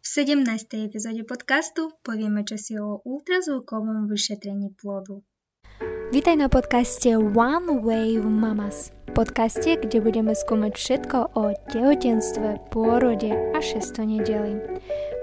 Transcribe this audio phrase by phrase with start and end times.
[0.00, 0.88] V 17.
[0.88, 5.20] epizóde podcastu povieme si o ultrazvukovom vyšetrení plodu.
[6.08, 8.96] Vítaj na podcaste One Wave Mamas.
[9.12, 14.56] Podcaste, kde budeme skúmať všetko o tehotenstve, pôrode a šesto nedeli.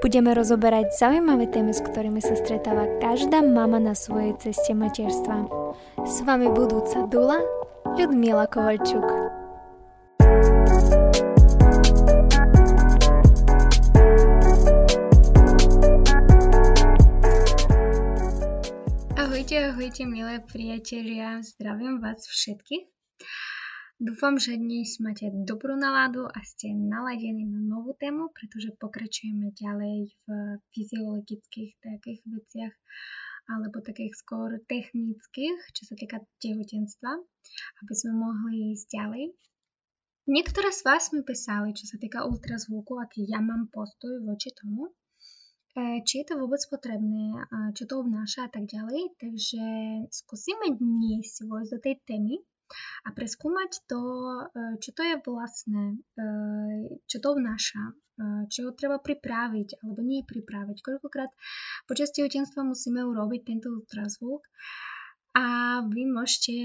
[0.06, 5.50] Budeme rozoberať zaujímavé témy, s ktorými sa stretáva každá mama na svojej ceste materstva.
[6.06, 7.42] S vami budúca Dula,
[7.98, 9.27] Ľudmila Kovalčuk.
[19.88, 22.92] Ahojte, milé priatelia, zdravím vás všetkých.
[24.04, 30.12] Dúfam, že dnes máte dobrú náladu a ste naladení na novú tému, pretože pokračujeme ďalej
[30.12, 30.26] v
[30.76, 32.76] fyziologických takých veciach
[33.48, 37.24] alebo takých skôr technických, čo sa týka tehotenstva,
[37.80, 39.32] aby sme mohli ísť ďalej.
[40.28, 44.92] Niektoré z vás mi písali, čo sa týka ultrazvuku, aký ja mám postoj voči tomu.
[45.78, 47.38] E, či je to vôbec potrebné,
[47.78, 49.14] čo to obnáša a tak ďalej.
[49.22, 49.66] Takže
[50.10, 52.36] skúsime dnes vojsť do tej témy
[53.06, 54.02] a preskúmať to,
[54.58, 56.26] e, čo to je vlastné, e,
[57.06, 57.94] čo to obnáša,
[58.50, 60.82] čo ho treba pripraviť alebo nie pripraviť.
[60.82, 61.30] Koľkokrát
[61.86, 64.42] počas tehotenstva musíme urobiť tento ultrazvuk
[65.38, 66.56] a vy môžete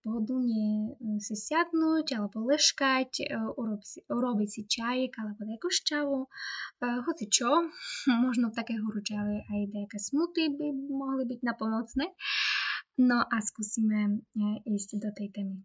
[0.00, 6.28] pohodlne e, si siadnúť alebo leškať, e, urobiť si, urobiť čajek alebo nejakú šťavu, e,
[7.04, 7.68] hoci čo,
[8.24, 12.08] možno také horúčavé aj nejaké smuty by mohli byť napomocné.
[13.04, 14.24] No a skúsime
[14.68, 15.56] ísť do tej témy.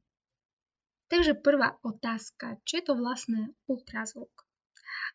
[1.07, 4.31] Takže prvá otázka, čo je to vlastne ultrazvuk?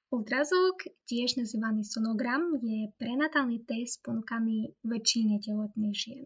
[0.08, 6.24] Ultrazvuk, tiež nazývaný sonogram, je prenatálny test ponúkaný väčšine tehotných žien.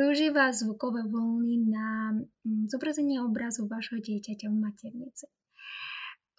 [0.00, 5.28] Využíva zvukové vlny na mm, zobrazenie obrazu vašho dieťaťa v maternici.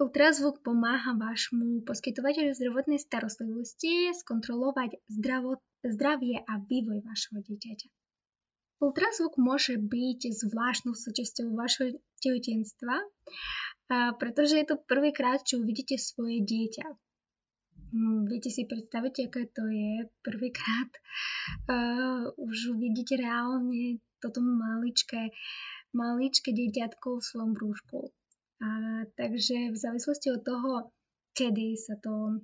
[0.02, 7.86] Ultrazvuk pomáha vášmu poskytovateľu zdravotnej starostlivosti skontrolovať zdravo, zdravie a vývoj vašho dieťaťa.
[8.82, 12.98] Ultrazvuk môže byť zvláštnou súčasťou vašho tehotenstva,
[14.18, 16.98] pretože je to prvýkrát, čo uvidíte svoje dieťa.
[17.92, 20.92] Hm, viete si predstaviť, aké to je prvýkrát
[21.68, 25.36] uh, už uvidíte reálne toto maličké,
[25.92, 28.00] maličké dieťatko v svojom brúšku.
[28.62, 28.68] A,
[29.18, 30.72] takže v závislosti od toho,
[31.34, 32.40] kedy sa to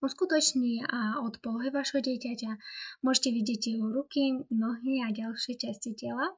[0.00, 2.56] uskutoční a od polohy vašho dieťaťa
[3.02, 6.30] môžete vidieť jeho ruky, nohy a ďalšie časti tela.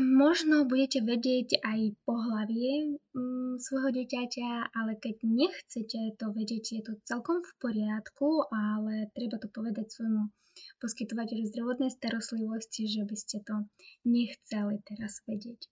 [0.00, 6.92] Možno budete vedieť aj pohlavie mm, svojho dieťaťa, ale keď nechcete to vedieť, je to
[7.04, 10.32] celkom v poriadku, ale treba to povedať svojmu
[10.80, 13.68] poskytovateľu zdravotnej starostlivosti, že by ste to
[14.08, 15.68] nechceli teraz vedieť.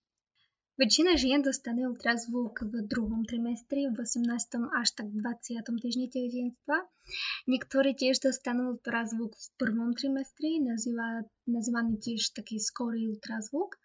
[0.74, 4.26] Väčšina žien dostane ultrazvuk v druhom trimestri, v 18.
[4.74, 5.62] až tak 20.
[5.62, 6.90] týždni tehotenstva.
[7.46, 13.78] Niektorí tiež dostanú ultrazvuk v prvom trimestri, nazýva, nazývaný tiež taký skorý ultrazvuk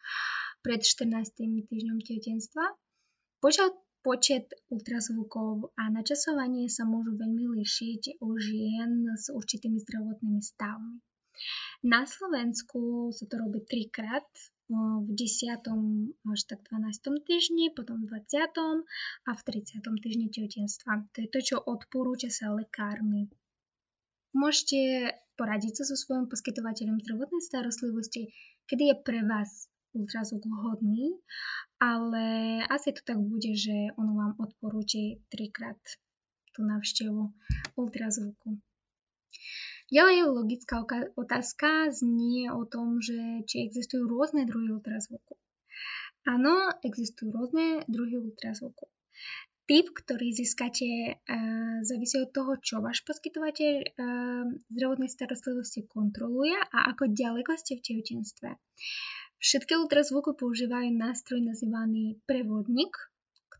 [0.65, 1.69] pred 14.
[1.69, 2.73] týždňom tehotenstva.
[3.37, 10.97] Počet, počet ultrazvukov a načasovanie sa môžu veľmi líšiť u žien s určitými zdravotnými stavmi.
[11.85, 14.25] Na Slovensku sa to robí trikrát
[14.69, 15.65] v 10.
[16.29, 17.25] až tak 12.
[17.25, 18.53] týždni, potom v 20.
[19.25, 19.81] a v 30.
[19.81, 21.09] týždni tehotenstva.
[21.13, 23.33] To je to, čo odporúča sa lekármi.
[24.37, 28.29] Môžete poradiť sa so svojím poskytovateľom zdravotnej starostlivosti,
[28.69, 29.65] kedy je pre vás
[29.97, 31.17] ultrazvuk vhodný,
[31.81, 35.81] ale asi to tak bude, že on vám odporúči trikrát
[36.53, 37.33] tú návštevu
[37.73, 38.61] ultrazvuku.
[39.89, 40.85] Ďalej logická
[41.17, 45.33] otázka znie o tom, že či existujú rôzne druhy ultrazvuku.
[46.29, 48.85] Áno, existujú rôzne druhy ultrazvuku.
[49.65, 56.89] Typ, ktorý získate, uh, závisí od toho, čo váš poskytovateľ uh, zdravotnej starostlivosti kontroluje a
[56.93, 58.49] ako ďaleko ste v tehotenstve.
[59.41, 62.93] Všetky ultrazvuky používajú nástroj nazývaný prevodník,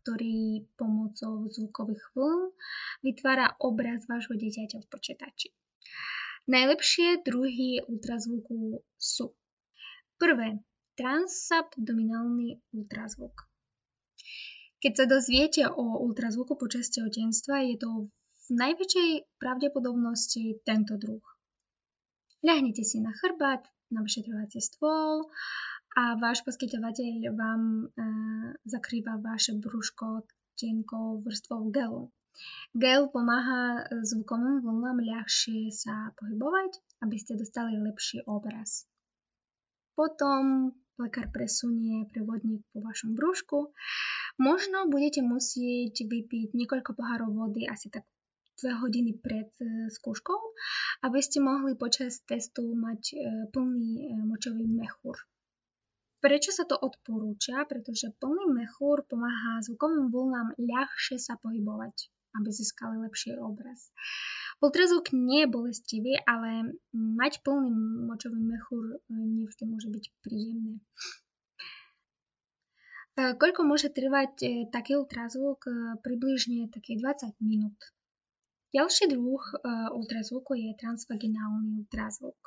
[0.02, 2.54] ktorý pomocou zvukových vln
[3.06, 5.50] vytvára obraz vášho dieťaťa v počítači.
[6.50, 9.36] Najlepšie druhy ultrazvuku sú
[10.18, 10.60] prvé
[10.98, 13.48] transabdominálny ultrazvuk.
[14.80, 21.22] Keď sa dozviete o ultrazvuku počas tehotenstva, je to v najväčšej pravdepodobnosti tento druh.
[22.40, 25.28] Ľahnite si na chrbát, na vyšetrovací stôl
[26.00, 27.84] a váš poskytovateľ vám e,
[28.64, 30.24] zakrýva vaše brúško
[30.56, 32.08] tenkou vrstvou gelu.
[32.70, 38.86] Gel pomáha e, zvukovým vlnám ľahšie sa pohybovať, aby ste dostali lepší obraz.
[39.98, 43.74] Potom lekár presunie prevodník po vašom brúšku.
[44.38, 48.06] Možno budete musieť vypiť niekoľko pohárov vody, asi tak
[48.62, 49.50] dve hodiny pred
[49.90, 50.38] skúškou,
[51.02, 53.18] aby ste mohli počas testu mať
[53.50, 55.18] plný močový mechúr.
[56.20, 57.64] Prečo sa to odporúča?
[57.64, 63.90] Pretože plný mechúr pomáha zvukovým vlnám ľahšie sa pohybovať, aby získali lepší obraz.
[64.60, 67.72] Ultrazvuk nie je bolestivý, ale mať plný
[68.04, 70.84] močový mechúr nevždy môže byť príjemné.
[73.16, 75.64] E, koľko môže trvať e, taký ultrazvuk?
[75.64, 77.76] E, približne také 20 minút.
[78.70, 79.42] Ďalší druh
[79.98, 82.38] ultrazvuku je transvaginálny ultrazvuk.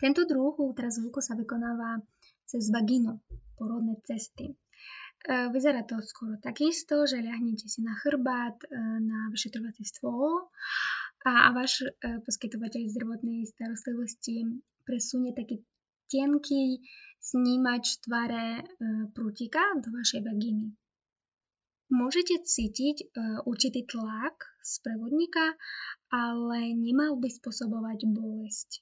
[0.00, 2.00] Tento druh ultrazvuku sa vykonáva
[2.48, 3.20] cez vagínu,
[3.60, 4.56] porodné cesty.
[5.28, 8.56] Vyzerá to skoro takisto, že ľahnete si na chrbát,
[9.04, 10.48] na vyšetrovací stôl
[11.28, 14.48] a, váš poskytovateľ zdravotnej starostlivosti
[14.88, 15.60] presunie taký
[16.08, 16.80] tenký
[17.20, 18.64] snímač tvare
[19.12, 20.72] prútika do vašej vagíny.
[21.90, 23.12] Môžete cítiť
[23.44, 25.58] určitý tlak z prevodníka,
[26.08, 28.80] ale nemal by spôsobovať bolesť.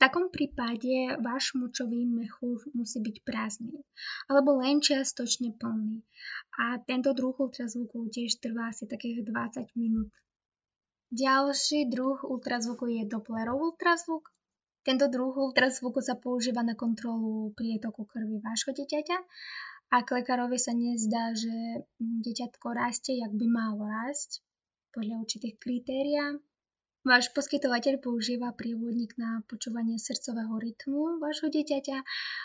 [0.00, 3.84] Takom prípade váš močový mechúr musí byť prázdny
[4.32, 6.00] alebo len čiastočne plný.
[6.56, 10.08] A tento druh ultrazvuku tiež trvá asi takých 20 minút.
[11.12, 14.32] Ďalší druh ultrazvuku je Dopplerov ultrazvuk.
[14.88, 19.18] Tento druh ultrazvuku sa používa na kontrolu prietoku krvi vášho dieťaťa.
[19.92, 24.40] Ak lekárovi sa nezdá, že dieťatko rastie, jak by malo rásť,
[24.96, 26.40] podľa určitých kritérií,
[27.00, 31.96] Váš poskytovateľ používa prievodník na počúvanie srdcového rytmu vášho dieťaťa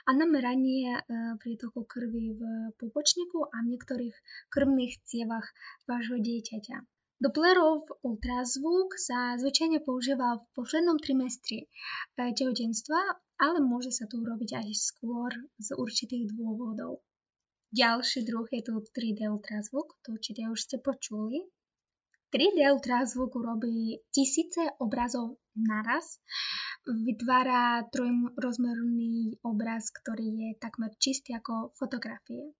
[0.07, 1.01] a na meranie e,
[1.43, 2.41] prietoku krvi v
[2.79, 4.15] pupočníku a v niektorých
[4.47, 5.51] krvných cievach
[5.91, 6.87] vášho dieťaťa.
[7.19, 11.67] Dopplerov ultrazvuk sa zvyčajne používa v poslednom trimestri
[12.15, 12.99] tehotenstva,
[13.43, 17.03] ale môže sa to urobiť aj skôr z určitých dôvodov.
[17.75, 21.43] Ďalší druh je tu 3D ultrazvuk, to určite už ste počuli.
[22.35, 26.19] 3D ultrazvuk robí tisíce obrazov naraz.
[26.83, 32.51] Vytvára trojrozmerný obraz, ktorý je takmer čistý ako fotografie.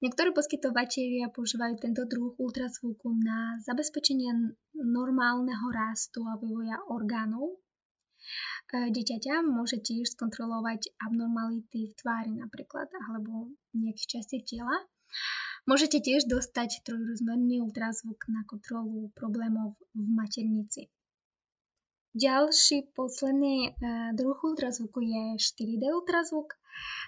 [0.00, 7.60] Niektorí poskytovateľia používajú tento druh ultrazvuku na zabezpečenie normálneho rastu a vývoja orgánov.
[8.72, 14.72] E, dieťaťa môže tiež skontrolovať abnormality v tvári napríklad alebo nejakých časti tela
[15.62, 20.90] Môžete tiež dostať trojrozmerný ultrazvuk na kontrolu problémov v maternici.
[22.12, 23.70] Ďalší posledný e,
[24.12, 26.52] druh ultrazvuku je 4D ultrazvuk.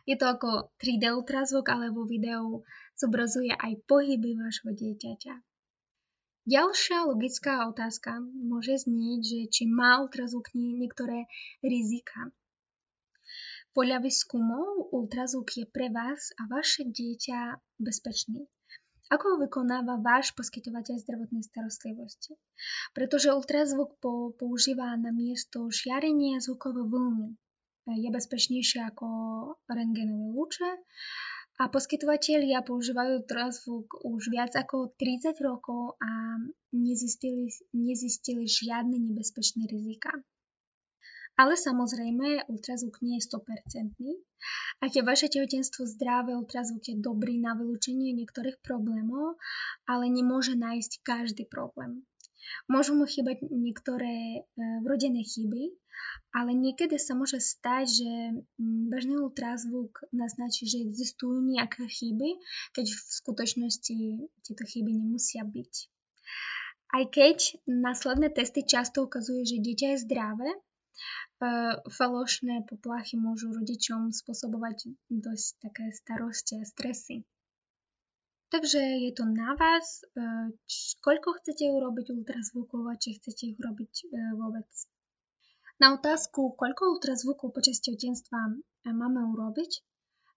[0.09, 2.65] Je to ako 3D ultrazvuk, ale vo videu
[2.97, 5.35] zobrazuje aj pohyby vášho dieťaťa.
[6.45, 11.27] Ďalšia logická otázka môže znieť, že či má ultrazvuk niektoré
[11.61, 12.33] rizika.
[13.75, 18.47] Podľa výskumov ultrazvuk je pre vás a vaše dieťa bezpečný.
[19.11, 22.39] Ako ho vykonáva váš poskytovateľ zdravotnej starostlivosti?
[22.95, 23.99] Pretože ultrazvuk
[24.39, 27.35] používa na miesto žiarenia zvukové vlny.
[27.99, 29.07] Je bezpečnejšie ako
[29.67, 30.71] rengenové lúče
[31.59, 36.39] a poskytovateľia používajú ultrazvuk už viac ako 30 rokov a
[36.71, 40.15] nezistili, nezistili žiadne nebezpečné rizika.
[41.35, 43.99] Ale samozrejme, ultrazvuk nie je 100%.
[44.79, 49.35] Ak je vaše tehotenstvo zdravé, ultrazvuk je dobrý na vylúčenie niektorých problémov,
[49.83, 52.07] ale nemôže nájsť každý problém.
[52.69, 54.41] Môžu mu chýbať niektoré e,
[54.85, 55.75] vrodené chyby,
[56.37, 58.11] ale niekedy sa môže stať, že
[58.61, 62.37] mm, bežný ultrazvuk naznačí, že existujú nejaké chyby,
[62.77, 63.97] keď v skutočnosti
[64.45, 65.73] tieto chyby nemusia byť.
[66.95, 70.51] Aj keď následné testy často ukazujú, že dieťa je zdravé,
[71.91, 77.27] falošné poplachy môžu rodičom spôsobovať dosť také starosti a stresy.
[78.55, 80.07] Takže je to na vás,
[81.03, 84.69] koľko chcete urobiť ultrazvukov a či chcete ich urobiť vôbec.
[85.83, 88.55] Na otázku, koľko ultrazvukov počas tehotenstva
[88.95, 89.83] máme urobiť,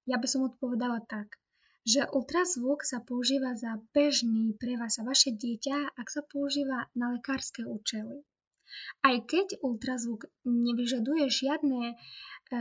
[0.10, 1.38] ja by som odpovedala tak,
[1.86, 7.14] že ultrazvuk sa používa za bežný pre vás a vaše dieťa, ak sa používa na
[7.14, 8.26] lekárske účely.
[9.04, 11.96] Aj keď ultrazvuk nevyžaduje žiadne e,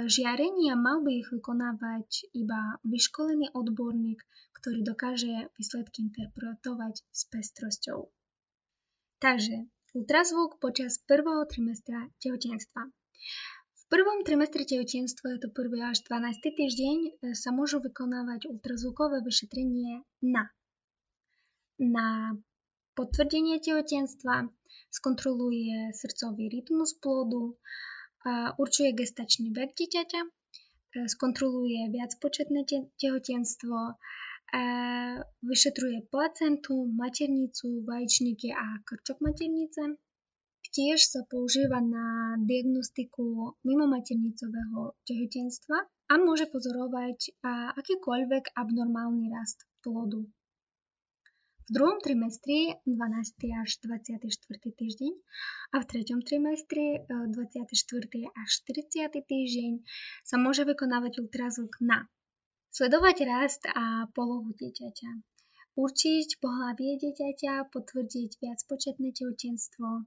[0.07, 4.23] žiarenia, mal by ich vykonávať iba vyškolený odborník,
[4.61, 8.11] ktorý dokáže výsledky interpretovať s pestrosťou.
[9.19, 12.91] Takže ultrazvuk počas prvého trimestra tehotenstva.
[13.77, 15.91] V prvom trimestri tehotenstva, je to 1.
[15.95, 16.43] až 12.
[16.43, 20.51] týždeň, e, sa môžu vykonávať ultrazvukové vyšetrenie na
[21.79, 22.33] na
[22.97, 24.49] potvrdenie tehotenstva,
[24.91, 27.55] skontroluje srdcový rytmus plodu,
[28.59, 30.31] určuje gestačný vek dieťaťa, e,
[31.07, 32.67] skontroluje viacpočetné
[32.99, 33.95] tehotenstvo, e,
[35.45, 40.00] vyšetruje placentu, maternicu, vaječníky a krčok maternice,
[40.76, 45.79] Tiež sa používa na diagnostiku mimomaternicového tehotenstva
[46.11, 47.38] a môže pozorovať
[47.81, 50.29] akýkoľvek abnormálny rast plodu.
[51.67, 52.95] V druhom trimestri 12.
[53.59, 54.23] až 24.
[54.71, 55.13] týždeň
[55.75, 58.07] a v treťom trimestri 24.
[58.07, 59.11] E, až 40.
[59.11, 59.83] týždeň
[60.23, 62.07] sa môže vykonávať ultrazvuk na
[62.71, 65.11] sledovať rast a polohu dieťaťa,
[65.75, 70.07] určiť pohlavie dieťaťa, potvrdiť viacpočetné tehotenstvo,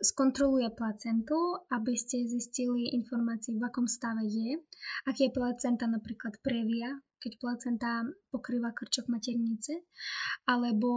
[0.00, 4.56] skontroluje placentu, aby ste zistili informácie, v akom stave je,
[5.04, 9.84] ak je placenta napríklad previa, keď placenta pokrýva krčok maternice,
[10.48, 10.90] alebo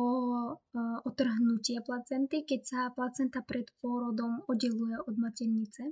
[0.55, 5.83] uh, otrhnutie placenty, keď sa placenta pred pôrodom oddeluje od maternice.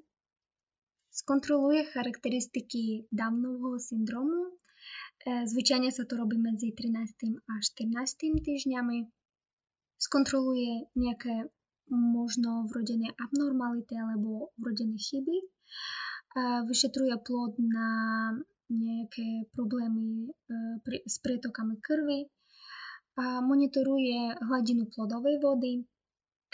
[1.12, 4.56] Skontroluje charakteristiky Downovho syndromu.
[5.28, 7.36] E, zvyčajne sa to robí medzi 13.
[7.52, 8.40] a 14.
[8.40, 9.12] týždňami.
[10.00, 11.52] Skontroluje nejaké
[11.92, 15.38] možno vrodené abnormality alebo vrodené chyby.
[16.66, 17.90] Vyšetruje plod na
[18.72, 22.32] nejaké problémy e, s pretokami krvi
[23.20, 25.84] a monitoruje hladinu plodovej vody,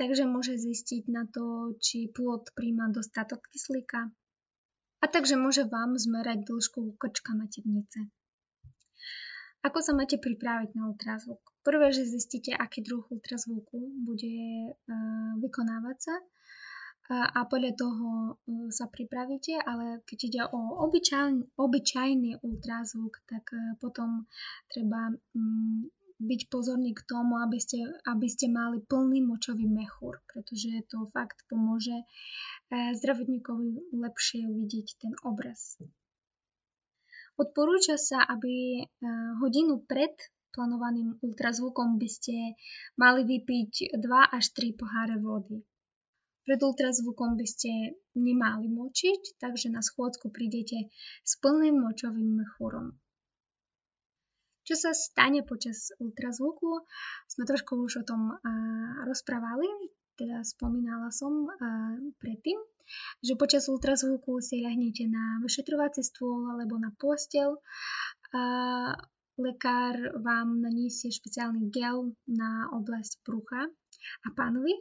[0.01, 4.09] takže môže zistiť na to, či plod príjma dostatok kyslíka
[4.97, 8.09] a takže môže vám zmerať dĺžku krčka maternice.
[9.61, 11.56] Ako sa máte pripraviť na ultrazvuk?
[11.67, 14.31] Prvé, že zistíte, aký druh ultrazvuku bude
[15.43, 16.15] vykonávať sa
[17.07, 18.31] a podľa toho e,
[18.67, 24.27] sa pripravíte, ale keď ide o obyčajný, obyčajný ultrazvuk, tak e, potom
[24.67, 25.87] treba mm,
[26.19, 31.47] byť pozorný k tomu, aby ste, aby ste mali plný močový mechúr, pretože to fakt
[31.47, 32.05] pomôže e,
[32.99, 35.79] zdravotníkovi lepšie uvidieť ten obraz.
[37.39, 38.81] Odporúča sa, aby
[39.37, 40.09] hodinu pred
[40.57, 42.57] plánovaným ultrazvukom by ste
[42.97, 44.01] mali vypiť 2
[44.33, 45.61] až 3 poháre vody.
[46.47, 50.89] Pred ultrazvukom by ste nemali močiť, takže na schôdzku prídete
[51.21, 52.97] s plným močovým mechúrom.
[54.63, 56.87] Čo sa stane počas ultrazvuku?
[57.27, 58.39] Sme trošku už o tom uh,
[59.07, 59.67] rozprávali,
[60.15, 62.59] teda spomínala som uh, predtým,
[63.19, 67.59] že počas ultrazvuku si ľahnete na vyšetrovací stôl alebo na postel.
[68.31, 68.95] Uh,
[69.37, 73.69] lekár vám naniesie špeciálny gel na oblasť brucha
[74.25, 74.73] a pánovi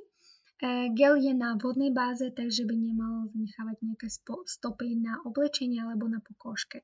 [0.57, 4.09] E, gel je na vodnej báze, takže by nemal zanechávať nejaké
[4.49, 6.81] stopy na oblečenie alebo na pokožke.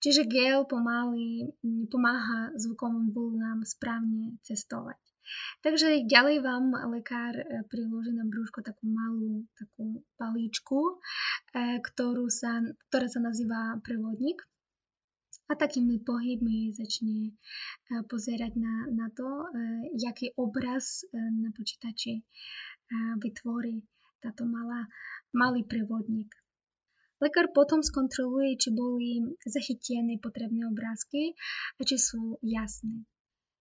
[0.00, 1.52] Čiže gel pomaly
[1.92, 4.96] pomáha zvukovým vlnám správne cestovať.
[5.60, 10.96] Takže ďalej vám lekár e, priloží na brúško takú malú takú palíčku,
[11.52, 14.40] e, ktorú sa, ktorá sa nazýva prevodník.
[15.46, 17.38] A takými pohybmi začne
[18.10, 19.46] pozerať na, na to,
[19.94, 22.26] jaký obraz na počítači
[23.22, 23.86] vytvorí
[24.18, 24.90] táto malá,
[25.30, 26.34] malý prevodník.
[27.22, 31.32] Lekár potom skontroluje, či boli zachytené potrebné obrázky
[31.78, 33.06] a či sú jasné.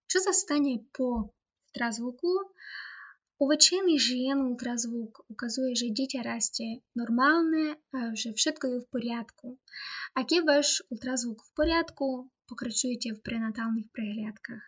[0.10, 1.32] Čo sa stane po
[1.72, 2.34] ultrazvuku?
[3.36, 9.48] U väčšiny žien ultrazvuk ukazuje, že dieťa rastie normálne a že všetko je v poriadku.
[10.16, 12.08] Ak je váš ultrazvuk v poriadku,
[12.48, 14.64] pokračujete v prenatálnych prehliadkach.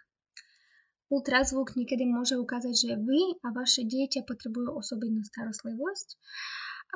[1.07, 6.19] Ultrazvuk niekedy môže ukázať, že vy a vaše dieťa potrebujú osobitnú starostlivosť,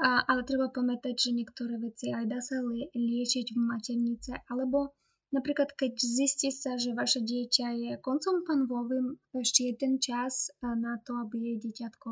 [0.04, 2.60] ale treba pamätať, že niektoré veci aj dá sa
[2.92, 5.00] liečiť v maternice, alebo
[5.32, 11.00] napríklad keď zistí sa, že vaše dieťa je koncom panvovým, ešte je ten čas na
[11.02, 12.10] to, aby jej dieťatko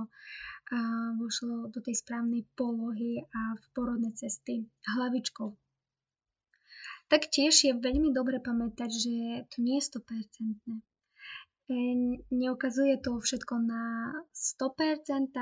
[1.20, 5.52] vošlo do tej správnej polohy a v porodné cesty hlavičkou.
[7.10, 9.14] Taktiež je veľmi dobre pamätať, že
[9.50, 10.78] to nie je 100%.
[11.70, 11.78] E,
[12.30, 15.34] neukazuje to všetko na 100%,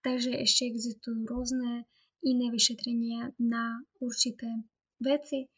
[0.00, 1.84] takže ešte existujú rôzne
[2.24, 4.48] iné vyšetrenia na určité
[4.96, 5.52] veci.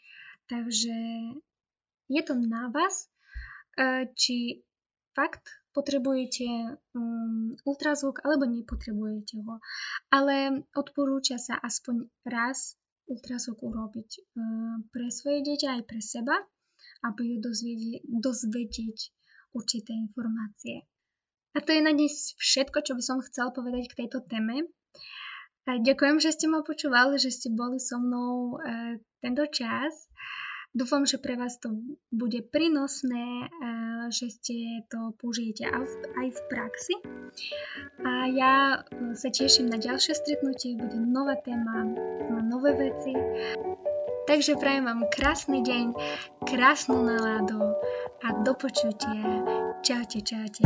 [0.50, 0.94] Takže
[2.08, 3.06] je to na vás,
[3.76, 4.62] e, či
[5.16, 6.48] fakt potrebujete
[6.96, 9.60] um, ultrazvuk alebo nepotrebujete ho.
[10.08, 16.36] Ale odporúča sa aspoň raz ultrazvuk urobiť uh, pre svoje dieťa aj pre seba,
[17.04, 18.98] aby ju dozvedieť, dozvedieť
[19.52, 20.88] určité informácie.
[21.56, 24.68] A to je na dnes všetko, čo by som chcel povedať k tejto téme.
[25.66, 30.06] A ďakujem, že ste ma počúvali, že ste boli so mnou e, tento čas.
[30.76, 31.72] Dúfam, že pre vás to
[32.12, 36.94] bude prínosné, e, že ste to použijete aj v, praxi.
[38.04, 41.80] A ja e, sa teším na ďalšie stretnutie, bude nová téma,
[42.44, 43.16] nové veci.
[44.28, 45.96] Takže prajem vám krásny deň,
[46.44, 47.72] krásnu náladu
[48.20, 49.24] a do počutia.
[49.80, 50.60] Čaute, čaute.